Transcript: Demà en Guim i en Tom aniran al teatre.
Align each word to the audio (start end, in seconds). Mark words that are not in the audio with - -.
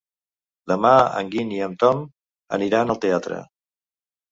Demà 0.71 0.93
en 1.19 1.29
Guim 1.35 1.51
i 1.59 1.61
en 1.67 1.77
Tom 1.85 2.03
aniran 2.59 2.97
al 2.97 3.03
teatre. 3.07 3.41